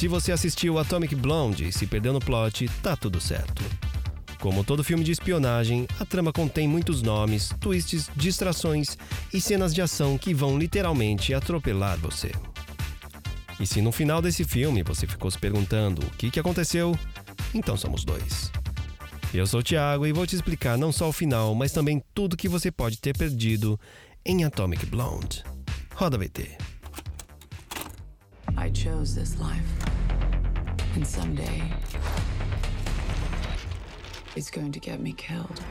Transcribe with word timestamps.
Se 0.00 0.08
você 0.08 0.32
assistiu 0.32 0.78
Atomic 0.78 1.14
Blonde 1.14 1.68
e 1.68 1.72
se 1.72 1.86
perdeu 1.86 2.10
no 2.10 2.20
plot, 2.20 2.66
tá 2.82 2.96
tudo 2.96 3.20
certo. 3.20 3.62
Como 4.38 4.64
todo 4.64 4.82
filme 4.82 5.04
de 5.04 5.12
espionagem, 5.12 5.86
a 6.00 6.06
trama 6.06 6.32
contém 6.32 6.66
muitos 6.66 7.02
nomes, 7.02 7.50
twists, 7.60 8.10
distrações 8.16 8.96
e 9.30 9.38
cenas 9.42 9.74
de 9.74 9.82
ação 9.82 10.16
que 10.16 10.32
vão 10.32 10.58
literalmente 10.58 11.34
atropelar 11.34 11.98
você. 11.98 12.32
E 13.60 13.66
se 13.66 13.82
no 13.82 13.92
final 13.92 14.22
desse 14.22 14.42
filme 14.42 14.82
você 14.82 15.06
ficou 15.06 15.30
se 15.30 15.38
perguntando 15.38 16.00
o 16.00 16.10
que, 16.12 16.30
que 16.30 16.40
aconteceu, 16.40 16.98
então 17.52 17.76
somos 17.76 18.02
dois. 18.02 18.50
Eu 19.34 19.46
sou 19.46 19.60
o 19.60 19.62
Thiago 19.62 20.06
e 20.06 20.14
vou 20.14 20.26
te 20.26 20.34
explicar 20.34 20.78
não 20.78 20.92
só 20.92 21.10
o 21.10 21.12
final, 21.12 21.54
mas 21.54 21.72
também 21.72 22.02
tudo 22.14 22.38
que 22.38 22.48
você 22.48 22.70
pode 22.70 22.98
ter 22.98 23.14
perdido 23.14 23.78
em 24.24 24.44
Atomic 24.44 24.86
Blonde. 24.86 25.44
Roda 25.94 26.16
VT. 26.16 26.56
I 28.56 28.70
chose 28.72 29.14
this 29.14 29.36
life. 29.36 29.79
And 30.94 31.06
someday 31.06 31.62
it's 34.36 34.50
going 34.50 34.72
to 34.72 34.80
get 34.80 35.00
me 35.00 35.12
killed. 35.12 35.62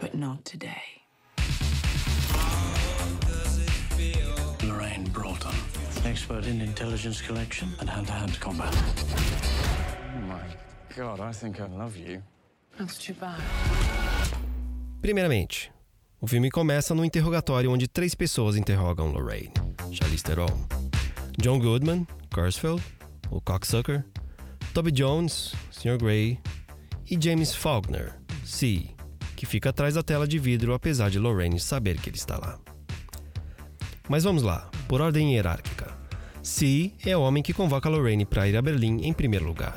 But 0.00 0.14
not 0.14 0.44
today. 0.44 0.82
Lorraine 4.62 5.04
Broughton, 5.12 5.54
expert 6.04 6.46
in 6.46 6.60
intelligence 6.60 7.20
collection 7.20 7.68
and 7.80 7.88
hand-to-hand 7.88 8.38
combat. 8.40 8.74
Oh 10.16 10.20
my 10.26 10.42
god, 10.94 11.20
I 11.20 11.32
think 11.32 11.60
I 11.60 11.66
love 11.66 11.96
you. 11.96 12.22
That's 12.78 12.98
too 12.98 13.14
bad. 13.14 13.40
Primeiramente, 15.00 15.70
o 16.20 16.26
filme 16.26 16.50
começa 16.50 16.94
no 16.94 17.04
interrogatório 17.04 17.70
onde 17.70 17.86
três 17.86 18.14
pessoas 18.14 18.56
interrogam 18.56 19.12
Lorraine, 19.12 19.52
Charlize 19.92 20.24
Theron, 20.24 20.66
John 21.38 21.58
Goodman, 21.58 22.06
Kurzfeld, 22.32 22.82
o 23.30 23.40
cocksucker, 23.40 24.04
Toby 24.72 24.92
Jones, 24.92 25.54
Sr. 25.70 25.98
Grey 25.98 26.38
e 27.10 27.18
James 27.20 27.54
Faulkner, 27.54 28.14
C, 28.44 28.88
que 29.36 29.44
fica 29.44 29.70
atrás 29.70 29.94
da 29.94 30.02
tela 30.02 30.26
de 30.26 30.38
vidro 30.38 30.72
apesar 30.72 31.10
de 31.10 31.18
Lorraine 31.18 31.60
saber 31.60 32.00
que 32.00 32.08
ele 32.08 32.16
está 32.16 32.38
lá. 32.38 32.58
Mas 34.08 34.24
vamos 34.24 34.42
lá, 34.42 34.70
por 34.88 35.00
ordem 35.02 35.34
hierárquica. 35.34 35.94
C 36.42 36.92
é 37.04 37.16
o 37.16 37.20
homem 37.20 37.42
que 37.42 37.52
convoca 37.52 37.88
Lorraine 37.88 38.24
para 38.24 38.48
ir 38.48 38.56
a 38.56 38.62
Berlim 38.62 39.02
em 39.02 39.12
primeiro 39.12 39.44
lugar, 39.44 39.76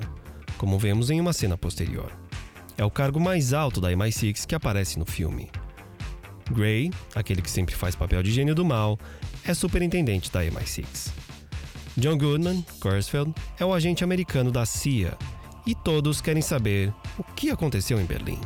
como 0.57 0.79
vemos 0.79 1.09
em 1.09 1.19
uma 1.19 1.33
cena 1.33 1.57
posterior. 1.57 2.11
É 2.77 2.85
o 2.85 2.91
cargo 2.91 3.19
mais 3.19 3.53
alto 3.53 3.81
da 3.81 3.91
MI6 3.91 4.45
que 4.45 4.55
aparece 4.55 4.97
no 4.97 5.05
filme. 5.05 5.49
Gray, 6.51 6.91
aquele 7.15 7.41
que 7.41 7.49
sempre 7.49 7.75
faz 7.75 7.95
papel 7.95 8.23
de 8.23 8.31
gênio 8.31 8.55
do 8.55 8.65
mal, 8.65 8.97
é 9.45 9.53
superintendente 9.53 10.31
da 10.31 10.43
MI6. 10.43 11.11
John 11.97 12.17
Goodman, 12.17 12.65
Kurzfeld, 12.79 13.33
é 13.59 13.65
o 13.65 13.73
agente 13.73 14.03
americano 14.03 14.51
da 14.51 14.65
CIA 14.65 15.17
e 15.65 15.75
todos 15.75 16.21
querem 16.21 16.41
saber 16.41 16.93
o 17.17 17.23
que 17.23 17.49
aconteceu 17.49 17.99
em 17.99 18.05
Berlim. 18.05 18.39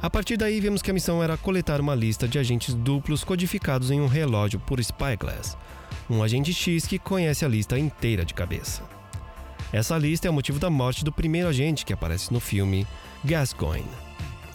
A 0.00 0.08
partir 0.08 0.36
daí, 0.36 0.60
vemos 0.60 0.80
que 0.80 0.90
a 0.90 0.94
missão 0.94 1.22
era 1.22 1.36
coletar 1.36 1.80
uma 1.80 1.94
lista 1.94 2.28
de 2.28 2.38
agentes 2.38 2.74
duplos 2.74 3.24
codificados 3.24 3.90
em 3.90 4.00
um 4.00 4.06
relógio 4.06 4.60
por 4.60 4.82
Spyglass, 4.82 5.56
um 6.08 6.22
agente 6.22 6.52
X 6.52 6.86
que 6.86 6.98
conhece 6.98 7.44
a 7.44 7.48
lista 7.48 7.78
inteira 7.78 8.24
de 8.24 8.32
cabeça. 8.34 8.82
Essa 9.72 9.98
lista 9.98 10.26
é 10.26 10.30
o 10.30 10.34
motivo 10.34 10.58
da 10.58 10.70
morte 10.70 11.04
do 11.04 11.12
primeiro 11.12 11.48
agente 11.48 11.84
que 11.84 11.92
aparece 11.92 12.32
no 12.32 12.40
filme, 12.40 12.86
Gascoigne, 13.24 13.88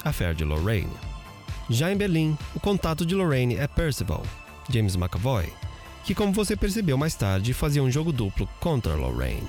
a 0.04 0.12
fé 0.12 0.34
de 0.34 0.44
Lorraine. 0.44 1.13
Já 1.70 1.92
em 1.92 1.98
Berlim, 1.98 2.38
o 2.56 2.60
contato 2.60 3.06
de 3.06 3.16
Lorraine 3.16 3.56
é 3.56 3.68
Percival, 3.68 4.24
James 4.70 4.96
McAvoy, 4.96 5.52
que, 6.04 6.14
como 6.14 6.34
você 6.34 6.56
percebeu 6.56 6.98
mais 6.98 7.16
tarde, 7.16 7.54
fazia 7.54 7.82
um 7.84 7.92
jogo 7.92 8.12
duplo 8.12 8.48
contra 8.60 8.96
Lorraine. 8.96 9.48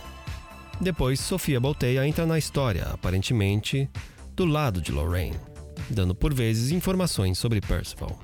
Depois, 0.80 1.20
Sofia 1.20 1.60
Bolteia 1.60 2.06
entra 2.06 2.26
na 2.26 2.38
história, 2.38 2.84
aparentemente 2.92 3.88
do 4.34 4.44
lado 4.44 4.80
de 4.80 4.92
Lorraine 4.92 5.54
dando 5.90 6.14
por 6.14 6.32
vezes 6.32 6.70
informações 6.70 7.38
sobre 7.38 7.60
Percival. 7.60 8.18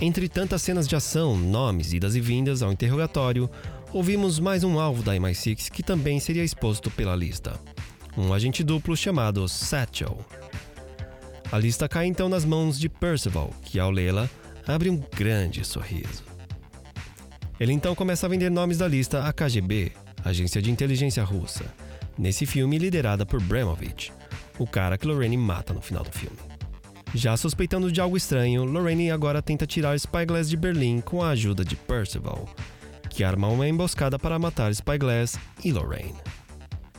Entre 0.00 0.28
tantas 0.28 0.62
cenas 0.62 0.88
de 0.88 0.96
ação, 0.96 1.36
nomes, 1.36 1.92
idas 1.92 2.16
e 2.16 2.20
vindas 2.20 2.62
ao 2.62 2.72
interrogatório, 2.72 3.50
ouvimos 3.92 4.38
mais 4.38 4.64
um 4.64 4.80
alvo 4.80 5.02
da 5.02 5.14
MI6 5.14 5.70
que 5.70 5.82
também 5.82 6.18
seria 6.18 6.44
exposto 6.44 6.90
pela 6.90 7.14
lista. 7.14 7.60
Um 8.16 8.32
agente 8.32 8.64
duplo 8.64 8.96
chamado 8.96 9.46
Satchel. 9.46 10.18
A 11.52 11.58
lista 11.58 11.88
cai 11.88 12.06
então 12.06 12.28
nas 12.28 12.44
mãos 12.44 12.78
de 12.78 12.88
Percival, 12.88 13.52
que 13.62 13.80
ao 13.80 13.90
lê-la, 13.90 14.30
abre 14.66 14.88
um 14.88 15.02
grande 15.16 15.64
sorriso. 15.64 16.22
Ele 17.58 17.72
então 17.72 17.92
começa 17.94 18.24
a 18.24 18.28
vender 18.28 18.50
nomes 18.50 18.78
da 18.78 18.86
lista 18.86 19.24
à 19.24 19.32
KGB, 19.32 19.90
agência 20.24 20.62
de 20.62 20.70
inteligência 20.70 21.24
russa, 21.24 21.64
nesse 22.16 22.46
filme 22.46 22.78
liderada 22.78 23.26
por 23.26 23.42
Bremovich, 23.42 24.12
o 24.58 24.66
cara 24.66 24.96
que 24.96 25.06
Lorraine 25.06 25.36
mata 25.36 25.74
no 25.74 25.82
final 25.82 26.04
do 26.04 26.12
filme. 26.12 26.38
Já 27.14 27.36
suspeitando 27.36 27.90
de 27.90 28.00
algo 28.00 28.16
estranho, 28.16 28.64
Lorraine 28.64 29.10
agora 29.10 29.42
tenta 29.42 29.66
tirar 29.66 29.98
Spyglass 29.98 30.48
de 30.48 30.56
Berlim 30.56 31.00
com 31.00 31.20
a 31.20 31.30
ajuda 31.30 31.64
de 31.64 31.74
Percival, 31.74 32.48
que 33.08 33.24
arma 33.24 33.48
uma 33.48 33.66
emboscada 33.66 34.20
para 34.20 34.38
matar 34.38 34.72
Spyglass 34.72 35.36
e 35.64 35.72
Lorraine. 35.72 36.14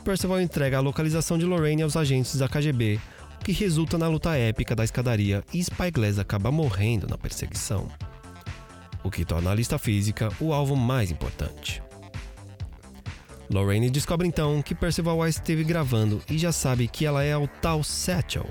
Percival 0.04 0.40
entrega 0.40 0.76
a 0.76 0.80
localização 0.80 1.38
de 1.38 1.46
Lorraine 1.46 1.82
aos 1.82 1.96
agentes 1.96 2.36
da 2.36 2.48
KGB, 2.48 3.00
que 3.42 3.52
resulta 3.52 3.98
na 3.98 4.08
luta 4.08 4.36
épica 4.36 4.74
da 4.74 4.84
escadaria 4.84 5.42
e 5.52 5.62
Spyglass 5.62 6.18
acaba 6.18 6.52
morrendo 6.52 7.06
na 7.08 7.18
perseguição, 7.18 7.88
o 9.02 9.10
que 9.10 9.24
torna 9.24 9.50
a 9.50 9.54
lista 9.54 9.78
física 9.78 10.30
o 10.40 10.52
alvo 10.52 10.76
mais 10.76 11.10
importante. 11.10 11.82
Lorraine 13.50 13.90
descobre 13.90 14.26
então 14.26 14.62
que 14.62 14.74
Percival 14.74 15.22
a 15.22 15.28
esteve 15.28 15.64
gravando 15.64 16.22
e 16.30 16.38
já 16.38 16.52
sabe 16.52 16.88
que 16.88 17.04
ela 17.04 17.22
é 17.22 17.36
o 17.36 17.46
tal 17.46 17.82
Satchel, 17.82 18.48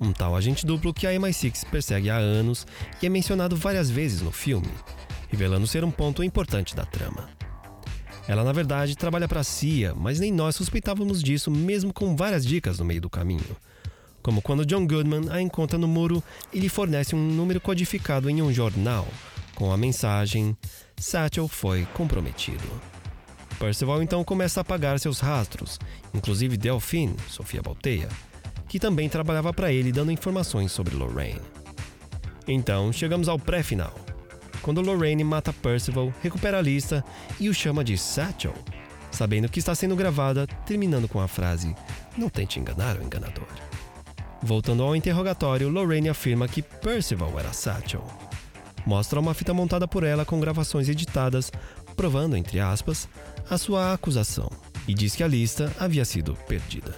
um 0.00 0.12
tal 0.12 0.36
agente 0.36 0.66
duplo 0.66 0.92
que 0.92 1.06
a 1.06 1.12
MI6 1.12 1.64
persegue 1.70 2.10
há 2.10 2.16
anos 2.16 2.66
e 3.00 3.06
é 3.06 3.08
mencionado 3.08 3.56
várias 3.56 3.88
vezes 3.88 4.20
no 4.20 4.32
filme, 4.32 4.68
revelando 5.30 5.66
ser 5.66 5.84
um 5.84 5.90
ponto 5.90 6.22
importante 6.22 6.74
da 6.74 6.84
trama. 6.84 7.30
Ela, 8.28 8.44
na 8.44 8.52
verdade, 8.52 8.96
trabalha 8.96 9.26
para 9.26 9.40
a 9.40 9.44
CIA, 9.44 9.94
mas 9.94 10.20
nem 10.20 10.32
nós 10.32 10.54
suspeitávamos 10.54 11.22
disso, 11.22 11.50
mesmo 11.50 11.92
com 11.92 12.14
várias 12.14 12.44
dicas 12.44 12.78
no 12.78 12.84
meio 12.84 13.00
do 13.00 13.10
caminho. 13.10 13.56
Como 14.22 14.40
quando 14.40 14.64
John 14.64 14.86
Goodman 14.86 15.28
a 15.30 15.40
encontra 15.40 15.78
no 15.78 15.88
muro 15.88 16.22
e 16.52 16.60
lhe 16.60 16.68
fornece 16.68 17.14
um 17.14 17.18
número 17.18 17.60
codificado 17.60 18.30
em 18.30 18.40
um 18.40 18.52
jornal, 18.52 19.06
com 19.54 19.72
a 19.72 19.76
mensagem: 19.76 20.56
Satchel 20.96 21.48
foi 21.48 21.86
comprometido. 21.92 22.64
Percival 23.58 24.02
então 24.02 24.24
começa 24.24 24.60
a 24.60 24.62
apagar 24.62 24.98
seus 24.98 25.20
rastros, 25.20 25.78
inclusive 26.14 26.56
Delphine, 26.56 27.16
Sofia 27.28 27.62
Balteia, 27.62 28.08
que 28.68 28.80
também 28.80 29.08
trabalhava 29.08 29.52
para 29.52 29.72
ele 29.72 29.92
dando 29.92 30.12
informações 30.12 30.72
sobre 30.72 30.96
Lorraine. 30.96 31.40
Então, 32.46 32.92
chegamos 32.92 33.28
ao 33.28 33.38
pré-final, 33.38 33.94
quando 34.62 34.80
Lorraine 34.80 35.24
mata 35.24 35.52
Percival, 35.52 36.12
recupera 36.22 36.58
a 36.58 36.62
lista 36.62 37.04
e 37.38 37.48
o 37.48 37.54
chama 37.54 37.82
de 37.82 37.98
Satchel, 37.98 38.54
sabendo 39.10 39.48
que 39.48 39.58
está 39.58 39.74
sendo 39.74 39.96
gravada, 39.96 40.46
terminando 40.64 41.08
com 41.08 41.20
a 41.20 41.26
frase: 41.28 41.74
Não 42.16 42.28
tente 42.28 42.60
enganar 42.60 42.96
o 42.96 43.02
enganador. 43.02 43.48
Voltando 44.42 44.82
ao 44.82 44.96
interrogatório, 44.96 45.68
Lorraine 45.68 46.08
afirma 46.08 46.48
que 46.48 46.62
Percival 46.62 47.38
era 47.38 47.52
Satchel. 47.52 48.04
Mostra 48.84 49.20
uma 49.20 49.34
fita 49.34 49.54
montada 49.54 49.86
por 49.86 50.02
ela 50.02 50.24
com 50.24 50.40
gravações 50.40 50.88
editadas, 50.88 51.52
provando, 51.94 52.36
entre 52.36 52.58
aspas, 52.58 53.08
a 53.48 53.56
sua 53.56 53.92
acusação, 53.92 54.50
e 54.88 54.94
diz 54.94 55.14
que 55.14 55.22
a 55.22 55.28
lista 55.28 55.72
havia 55.78 56.04
sido 56.04 56.34
perdida. 56.48 56.92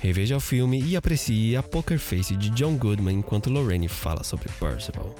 Reveja 0.00 0.38
o 0.38 0.40
filme 0.40 0.82
e 0.82 0.96
aprecie 0.96 1.54
a 1.54 1.62
poker 1.62 1.98
face 1.98 2.34
de 2.34 2.48
John 2.50 2.76
Goodman 2.76 3.18
enquanto 3.18 3.50
Lorraine 3.50 3.86
fala 3.86 4.24
sobre 4.24 4.48
Percival. 4.58 5.14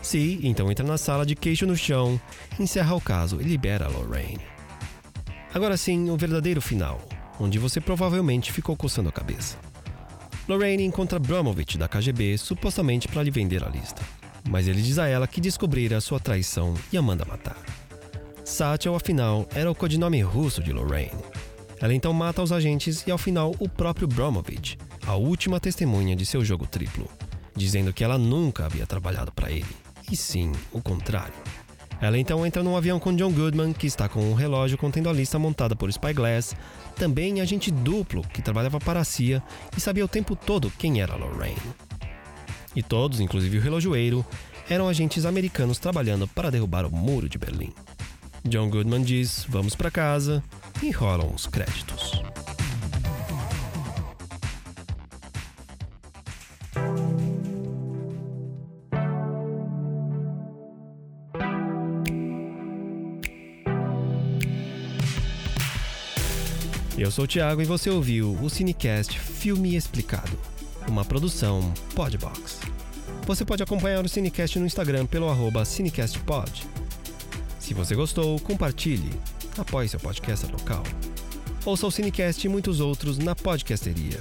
Si 0.00 0.38
então 0.44 0.70
entra 0.70 0.86
na 0.86 0.96
sala 0.96 1.26
de 1.26 1.34
queixo 1.34 1.66
no 1.66 1.76
chão, 1.76 2.20
encerra 2.58 2.94
o 2.94 3.00
caso 3.00 3.40
e 3.40 3.44
libera 3.44 3.88
Lorraine. 3.88 4.40
Agora 5.52 5.76
sim, 5.76 6.08
o 6.08 6.16
verdadeiro 6.16 6.60
final, 6.60 7.00
onde 7.40 7.58
você 7.58 7.80
provavelmente 7.80 8.52
ficou 8.52 8.76
coçando 8.76 9.08
a 9.08 9.12
cabeça. 9.12 9.58
Lorraine 10.50 10.82
encontra 10.82 11.20
Bromovich 11.20 11.78
da 11.78 11.86
KGB 11.86 12.36
supostamente 12.36 13.06
para 13.06 13.22
lhe 13.22 13.30
vender 13.30 13.62
a 13.62 13.68
lista, 13.68 14.02
mas 14.48 14.66
ele 14.66 14.82
diz 14.82 14.98
a 14.98 15.06
ela 15.06 15.28
que 15.28 15.40
descobrira 15.40 16.00
sua 16.00 16.18
traição 16.18 16.74
e 16.92 16.96
a 16.96 17.02
manda 17.02 17.24
matar. 17.24 17.56
Satchel, 18.44 18.96
afinal, 18.96 19.46
era 19.54 19.70
o 19.70 19.74
codinome 19.76 20.20
russo 20.22 20.60
de 20.60 20.72
Lorraine, 20.72 21.22
ela 21.80 21.94
então 21.94 22.12
mata 22.12 22.42
os 22.42 22.50
agentes 22.50 23.06
e 23.06 23.12
ao 23.12 23.16
final 23.16 23.54
o 23.60 23.68
próprio 23.68 24.08
Bromovich, 24.08 24.76
a 25.06 25.14
última 25.14 25.60
testemunha 25.60 26.16
de 26.16 26.26
seu 26.26 26.44
jogo 26.44 26.66
triplo, 26.66 27.08
dizendo 27.54 27.92
que 27.92 28.02
ela 28.02 28.18
nunca 28.18 28.66
havia 28.66 28.88
trabalhado 28.88 29.30
para 29.30 29.52
ele, 29.52 29.76
e 30.10 30.16
sim 30.16 30.50
o 30.72 30.82
contrário. 30.82 31.32
Ela 32.00 32.18
então 32.18 32.46
entra 32.46 32.62
num 32.62 32.76
avião 32.76 32.98
com 32.98 33.14
John 33.14 33.30
Goodman, 33.30 33.72
que 33.72 33.86
está 33.86 34.08
com 34.08 34.20
um 34.20 34.34
relógio 34.34 34.78
contendo 34.78 35.08
a 35.08 35.12
lista 35.12 35.38
montada 35.38 35.76
por 35.76 35.92
Spyglass, 35.92 36.56
também 36.96 37.40
agente 37.40 37.70
duplo 37.70 38.22
que 38.22 38.40
trabalhava 38.40 38.78
para 38.80 39.00
a 39.00 39.04
CIA 39.04 39.42
e 39.76 39.80
sabia 39.80 40.04
o 40.04 40.08
tempo 40.08 40.34
todo 40.34 40.72
quem 40.78 41.02
era 41.02 41.14
Lorraine. 41.14 41.56
E 42.74 42.82
todos, 42.82 43.20
inclusive 43.20 43.58
o 43.58 43.60
relojoeiro, 43.60 44.24
eram 44.68 44.88
agentes 44.88 45.26
americanos 45.26 45.78
trabalhando 45.78 46.26
para 46.28 46.50
derrubar 46.50 46.86
o 46.86 46.90
Muro 46.90 47.28
de 47.28 47.36
Berlim. 47.36 47.72
John 48.44 48.70
Goodman 48.70 49.02
diz: 49.02 49.44
Vamos 49.48 49.74
para 49.74 49.90
casa 49.90 50.42
e 50.82 50.90
rolam 50.90 51.32
os 51.34 51.46
créditos. 51.46 52.19
Eu 67.00 67.10
sou 67.10 67.24
o 67.24 67.26
Thiago 67.26 67.62
e 67.62 67.64
você 67.64 67.88
ouviu 67.88 68.36
o 68.42 68.50
Cinecast 68.50 69.18
Filme 69.18 69.74
Explicado, 69.74 70.38
uma 70.86 71.02
produção 71.02 71.72
Podbox. 71.94 72.60
Você 73.26 73.42
pode 73.42 73.62
acompanhar 73.62 74.04
o 74.04 74.08
Cinecast 74.08 74.58
no 74.58 74.66
Instagram 74.66 75.06
pelo 75.06 75.30
arroba 75.30 75.64
CinecastPod. 75.64 76.68
Se 77.58 77.72
você 77.72 77.94
gostou, 77.94 78.38
compartilhe, 78.40 79.08
apoie 79.56 79.88
seu 79.88 79.98
podcast 79.98 80.44
local. 80.52 80.82
Ouça 81.64 81.86
o 81.86 81.90
Cinecast 81.90 82.46
e 82.46 82.50
muitos 82.50 82.80
outros 82.80 83.16
na 83.16 83.34
podcasteria. 83.34 84.20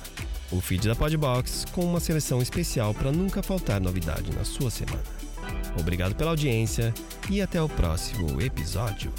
O 0.50 0.62
feed 0.62 0.88
da 0.88 0.96
Podbox 0.96 1.66
com 1.74 1.84
uma 1.84 2.00
seleção 2.00 2.42
especial 2.42 2.94
para 2.94 3.12
nunca 3.12 3.44
faltar 3.44 3.82
novidade 3.82 4.32
na 4.32 4.46
sua 4.46 4.72
semana. 4.72 5.04
Obrigado 5.78 6.16
pela 6.16 6.30
audiência 6.30 6.94
e 7.30 7.42
até 7.42 7.62
o 7.62 7.68
próximo 7.68 8.42
episódio. 8.42 9.12